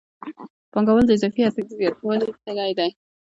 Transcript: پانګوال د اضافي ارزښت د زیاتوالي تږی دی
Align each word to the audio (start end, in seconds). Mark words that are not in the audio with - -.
پانګوال 0.71 1.05
د 1.07 1.11
اضافي 1.17 1.41
ارزښت 1.43 1.67
د 1.69 1.71
زیاتوالي 1.79 2.27
تږی 2.45 2.73
دی 2.79 2.89